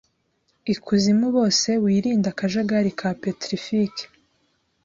ikuzimubose 0.73 1.69
wirinde 1.83 2.27
akajagari 2.33 2.91
ka 2.99 3.09
petrific 3.21 3.93